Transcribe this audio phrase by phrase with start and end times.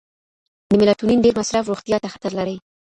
[0.69, 2.55] د میلاټونین ډیر مصرف روغتیا ته خطر لري.